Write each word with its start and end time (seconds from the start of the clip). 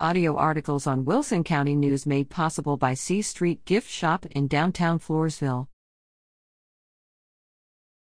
Audio 0.00 0.34
articles 0.34 0.88
on 0.88 1.04
Wilson 1.04 1.44
County 1.44 1.76
News 1.76 2.04
made 2.04 2.28
possible 2.28 2.76
by 2.76 2.94
C 2.94 3.22
Street 3.22 3.64
Gift 3.64 3.88
Shop 3.88 4.26
in 4.26 4.48
downtown 4.48 4.98
Floresville. 4.98 5.68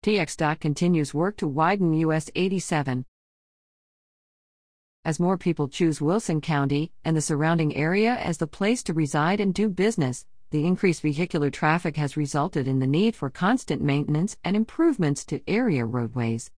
TxDOT 0.04 0.60
continues 0.60 1.13
work 1.13 1.38
to 1.38 1.48
widen 1.48 1.94
US 1.94 2.32
87. 2.34 3.06
As 5.06 5.20
more 5.20 5.38
people 5.38 5.68
choose 5.68 6.02
Wilson 6.02 6.42
County 6.42 6.92
and 7.04 7.16
the 7.16 7.21
surrounding 7.21 7.76
area 7.76 8.15
as 8.15 8.40
the 8.40 8.47
place 8.47 8.81
to 8.81 8.94
reside 8.94 9.40
and 9.40 9.54
do 9.54 9.70
business, 9.70 10.26
the 10.49 10.65
increased 10.65 11.04
vehicular 11.04 11.52
traffic 11.52 11.97
has 11.97 12.17
resulted 12.17 12.67
in 12.67 12.79
the 12.79 12.88
need 12.88 13.15
for 13.15 13.29
constant 13.29 13.83
maintenance 13.83 14.38
and 14.44 14.56
improvements 14.56 15.24
to 15.26 15.40
area 15.47 15.86
roadways. 15.86 16.49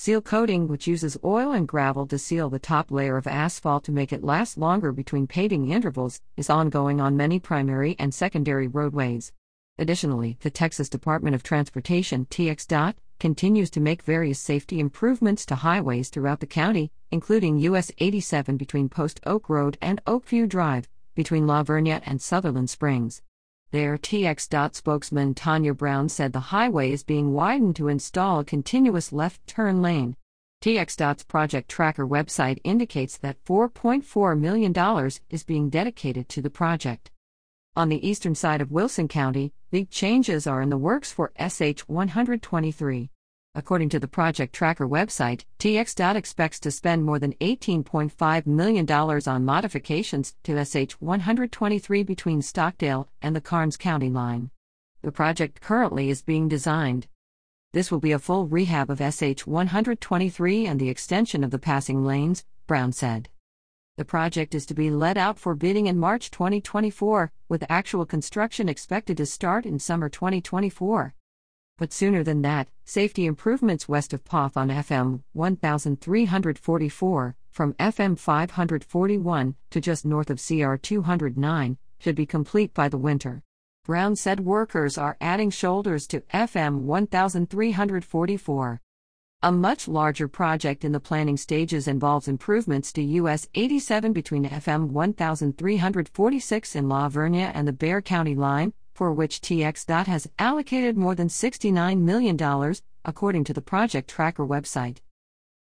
Seal 0.00 0.22
coating, 0.22 0.68
which 0.68 0.86
uses 0.86 1.18
oil 1.24 1.50
and 1.50 1.66
gravel 1.66 2.06
to 2.06 2.18
seal 2.18 2.48
the 2.48 2.60
top 2.60 2.92
layer 2.92 3.16
of 3.16 3.26
asphalt 3.26 3.82
to 3.82 3.90
make 3.90 4.12
it 4.12 4.22
last 4.22 4.56
longer 4.56 4.92
between 4.92 5.26
paving 5.26 5.70
intervals, 5.70 6.20
is 6.36 6.48
ongoing 6.48 7.00
on 7.00 7.16
many 7.16 7.40
primary 7.40 7.96
and 7.98 8.14
secondary 8.14 8.68
roadways. 8.68 9.32
Additionally, 9.76 10.38
the 10.42 10.50
Texas 10.50 10.88
Department 10.88 11.34
of 11.34 11.42
Transportation 11.42 12.26
TxDOT 12.26 12.94
continues 13.18 13.70
to 13.70 13.80
make 13.80 14.02
various 14.04 14.38
safety 14.38 14.78
improvements 14.78 15.44
to 15.46 15.56
highways 15.56 16.10
throughout 16.10 16.38
the 16.38 16.46
county, 16.46 16.92
including 17.10 17.58
US 17.58 17.90
87 17.98 18.56
between 18.56 18.88
Post 18.88 19.18
Oak 19.26 19.48
Road 19.48 19.78
and 19.82 20.00
Oakview 20.04 20.48
Drive, 20.48 20.88
between 21.16 21.48
La 21.48 21.64
Vernia 21.64 22.02
and 22.06 22.22
Sutherland 22.22 22.70
Springs. 22.70 23.20
There, 23.70 23.98
TxDOT 23.98 24.74
spokesman 24.74 25.34
Tanya 25.34 25.74
Brown 25.74 26.08
said 26.08 26.32
the 26.32 26.40
highway 26.40 26.90
is 26.90 27.02
being 27.02 27.34
widened 27.34 27.76
to 27.76 27.88
install 27.88 28.40
a 28.40 28.44
continuous 28.44 29.12
left 29.12 29.46
turn 29.46 29.82
lane. 29.82 30.16
TxDOT's 30.62 31.24
Project 31.24 31.68
Tracker 31.68 32.06
website 32.06 32.60
indicates 32.64 33.18
that 33.18 33.44
$4.4 33.44 34.38
million 34.40 35.10
is 35.28 35.44
being 35.44 35.68
dedicated 35.68 36.30
to 36.30 36.40
the 36.40 36.48
project. 36.48 37.10
On 37.76 37.90
the 37.90 38.08
eastern 38.08 38.34
side 38.34 38.62
of 38.62 38.72
Wilson 38.72 39.06
County, 39.06 39.52
big 39.70 39.90
changes 39.90 40.46
are 40.46 40.62
in 40.62 40.70
the 40.70 40.78
works 40.78 41.12
for 41.12 41.32
SH 41.38 41.82
123. 41.82 43.10
According 43.54 43.88
to 43.90 43.98
the 43.98 44.08
Project 44.08 44.54
Tracker 44.54 44.86
website, 44.86 45.44
TxDOT 45.58 46.14
expects 46.14 46.60
to 46.60 46.70
spend 46.70 47.04
more 47.04 47.18
than 47.18 47.32
$18.5 47.34 48.46
million 48.46 48.90
on 48.90 49.44
modifications 49.44 50.34
to 50.44 50.64
SH 50.64 50.92
123 51.00 52.02
between 52.02 52.42
Stockdale 52.42 53.08
and 53.22 53.34
the 53.34 53.40
Karnes 53.40 53.76
County 53.76 54.10
line. 54.10 54.50
The 55.02 55.12
project 55.12 55.60
currently 55.60 56.10
is 56.10 56.22
being 56.22 56.48
designed. 56.48 57.08
This 57.72 57.90
will 57.90 58.00
be 58.00 58.12
a 58.12 58.18
full 58.18 58.46
rehab 58.46 58.90
of 58.90 58.98
SH 58.98 59.46
123 59.46 60.66
and 60.66 60.78
the 60.78 60.88
extension 60.88 61.42
of 61.42 61.50
the 61.50 61.58
passing 61.58 62.04
lanes, 62.04 62.44
Brown 62.66 62.92
said. 62.92 63.28
The 63.96 64.04
project 64.04 64.54
is 64.54 64.66
to 64.66 64.74
be 64.74 64.90
let 64.90 65.16
out 65.16 65.38
for 65.38 65.54
bidding 65.54 65.86
in 65.86 65.98
March 65.98 66.30
2024, 66.30 67.32
with 67.48 67.64
actual 67.68 68.06
construction 68.06 68.68
expected 68.68 69.16
to 69.16 69.26
start 69.26 69.66
in 69.66 69.78
summer 69.78 70.08
2024 70.08 71.14
but 71.78 71.92
sooner 71.92 72.22
than 72.22 72.42
that, 72.42 72.68
safety 72.84 73.24
improvements 73.24 73.88
west 73.88 74.12
of 74.12 74.24
Poth 74.24 74.56
on 74.56 74.68
FM 74.68 75.22
1344, 75.32 77.36
from 77.50 77.72
FM 77.74 78.18
541 78.18 79.54
to 79.70 79.80
just 79.80 80.04
north 80.04 80.28
of 80.28 80.44
CR 80.44 80.74
209, 80.74 81.78
should 81.98 82.16
be 82.16 82.26
complete 82.26 82.74
by 82.74 82.88
the 82.88 82.98
winter. 82.98 83.42
Brown 83.84 84.16
said 84.16 84.40
workers 84.40 84.98
are 84.98 85.16
adding 85.20 85.50
shoulders 85.50 86.08
to 86.08 86.20
FM 86.34 86.80
1344. 86.80 88.80
A 89.40 89.52
much 89.52 89.86
larger 89.86 90.26
project 90.26 90.84
in 90.84 90.90
the 90.90 90.98
planning 90.98 91.36
stages 91.36 91.86
involves 91.86 92.26
improvements 92.26 92.92
to 92.92 93.02
US 93.02 93.46
87 93.54 94.12
between 94.12 94.48
FM 94.48 94.88
1346 94.88 96.74
in 96.74 96.88
La 96.88 97.08
Vernia 97.08 97.52
and 97.54 97.68
the 97.68 97.72
Bexar 97.72 98.02
County 98.02 98.34
line, 98.34 98.72
for 98.98 99.12
which 99.12 99.40
TxDOT 99.40 100.08
has 100.08 100.28
allocated 100.40 100.96
more 100.96 101.14
than 101.14 101.28
$69 101.28 102.00
million, 102.00 102.74
according 103.04 103.44
to 103.44 103.52
the 103.52 103.60
Project 103.60 104.10
Tracker 104.10 104.44
website. 104.44 104.96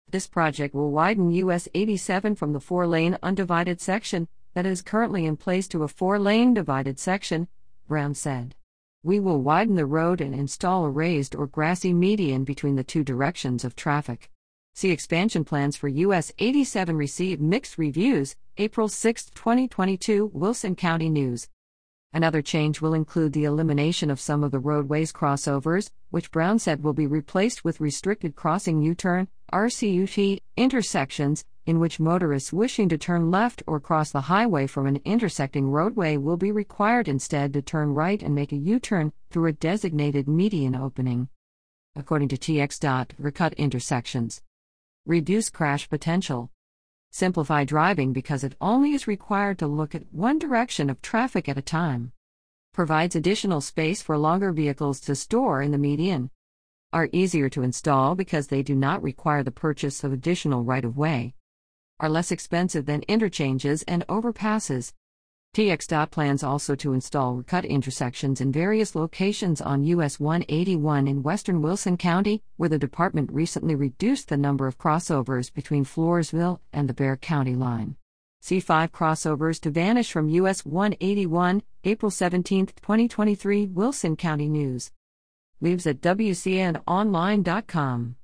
This 0.09 0.25
project 0.25 0.73
will 0.73 0.89
widen 0.89 1.29
US 1.29 1.67
87 1.75 2.33
from 2.33 2.53
the 2.53 2.59
four 2.59 2.87
lane 2.87 3.15
undivided 3.21 3.79
section 3.79 4.27
that 4.55 4.65
is 4.65 4.81
currently 4.81 5.27
in 5.27 5.37
place 5.37 5.67
to 5.67 5.83
a 5.83 5.87
four 5.87 6.17
lane 6.17 6.55
divided 6.55 6.97
section, 6.97 7.47
Brown 7.87 8.15
said. 8.15 8.55
We 9.03 9.19
will 9.19 9.43
widen 9.43 9.75
the 9.75 9.85
road 9.85 10.19
and 10.19 10.33
install 10.33 10.85
a 10.85 10.89
raised 10.89 11.35
or 11.35 11.45
grassy 11.45 11.93
median 11.93 12.43
between 12.43 12.75
the 12.75 12.83
two 12.83 13.03
directions 13.03 13.63
of 13.63 13.75
traffic. 13.75 14.31
See 14.73 14.89
expansion 14.89 15.45
plans 15.45 15.77
for 15.77 15.89
US 15.89 16.31
87 16.39 16.97
received 16.97 17.39
mixed 17.39 17.77
reviews, 17.77 18.35
April 18.57 18.89
6, 18.89 19.25
2022, 19.25 20.31
Wilson 20.33 20.75
County 20.75 21.09
News. 21.11 21.47
Another 22.17 22.41
change 22.41 22.81
will 22.81 22.95
include 22.95 23.33
the 23.33 23.43
elimination 23.43 24.09
of 24.09 24.19
some 24.19 24.43
of 24.43 24.49
the 24.49 24.57
roadway's 24.57 25.13
crossovers, 25.13 25.91
which 26.09 26.31
Brown 26.31 26.57
said 26.57 26.83
will 26.83 26.93
be 26.93 27.05
replaced 27.05 27.63
with 27.63 27.79
restricted 27.79 28.35
crossing 28.35 28.81
U 28.81 28.95
turn 28.95 29.27
RCUT 29.53 30.41
intersections, 30.55 31.45
in 31.67 31.79
which 31.79 31.99
motorists 31.99 32.51
wishing 32.51 32.89
to 32.89 32.97
turn 32.97 33.29
left 33.29 33.61
or 33.67 33.79
cross 33.79 34.09
the 34.09 34.21
highway 34.21 34.65
from 34.65 34.87
an 34.87 34.99
intersecting 35.05 35.69
roadway 35.69 36.17
will 36.17 36.37
be 36.37 36.51
required 36.51 37.07
instead 37.07 37.53
to 37.53 37.61
turn 37.61 37.93
right 37.93 38.23
and 38.23 38.33
make 38.33 38.51
a 38.51 38.55
U 38.55 38.79
turn 38.79 39.13
through 39.29 39.45
a 39.45 39.53
designated 39.53 40.27
median 40.27 40.73
opening. 40.73 41.29
According 41.95 42.29
to 42.29 42.37
TxDOT, 42.37 43.09
RCUT 43.21 43.55
intersections. 43.57 44.41
Reduce 45.05 45.51
crash 45.51 45.87
potential. 45.87 46.49
Simplify 47.17 47.63
driving 47.63 48.13
because 48.13 48.43
it 48.43 48.55
only 48.61 48.91
is 48.91 49.07
required 49.07 49.57
to 49.57 49.65
look 49.65 49.95
at 49.95 50.13
one 50.13 50.37
direction 50.37 50.87
of 50.87 51.01
traffic 51.01 51.49
at 51.49 51.57
a 51.57 51.63
time. 51.63 52.11
Provides 52.75 53.15
additional 53.15 53.59
space 53.59 54.03
for 54.03 54.19
longer 54.19 54.51
vehicles 54.51 54.99
to 54.99 55.15
store 55.15 55.63
in 55.63 55.71
the 55.71 55.79
median. 55.79 56.29
Are 56.93 57.09
easier 57.11 57.49
to 57.49 57.63
install 57.63 58.13
because 58.13 58.49
they 58.49 58.61
do 58.61 58.75
not 58.75 59.01
require 59.01 59.41
the 59.41 59.49
purchase 59.49 60.03
of 60.03 60.13
additional 60.13 60.63
right 60.63 60.85
of 60.85 60.95
way. 60.95 61.33
Are 61.99 62.07
less 62.07 62.31
expensive 62.31 62.85
than 62.85 63.01
interchanges 63.07 63.81
and 63.87 64.05
overpasses. 64.05 64.93
TxDOT 65.57 66.11
plans 66.11 66.43
also 66.43 66.75
to 66.75 66.93
install 66.93 67.41
cut 67.41 67.65
intersections 67.65 68.41
in 68.41 68.51
various 68.51 68.93
locations 68.93 69.59
on 69.59 69.83
US 69.85 70.19
181 70.19 71.07
in 71.07 71.23
western 71.23 71.63
Wilson 71.63 71.97
County, 71.97 72.43
where 72.57 72.69
the 72.69 72.77
department 72.77 73.33
recently 73.33 73.73
reduced 73.73 74.29
the 74.29 74.37
number 74.37 74.67
of 74.67 74.77
crossovers 74.77 75.51
between 75.51 75.83
Floresville 75.83 76.59
and 76.71 76.87
the 76.87 76.93
Bexar 76.93 77.17
County 77.17 77.55
line. 77.55 77.95
C5 78.43 78.91
crossovers 78.91 79.59
to 79.61 79.71
vanish 79.71 80.11
from 80.11 80.29
US 80.29 80.63
181, 80.63 81.63
April 81.83 82.11
17, 82.11 82.67
2023, 82.67 83.67
Wilson 83.67 84.15
County 84.15 84.47
News. 84.47 84.91
Leaves 85.59 85.87
at 85.87 86.01
WCNOnline.com. 86.01 88.15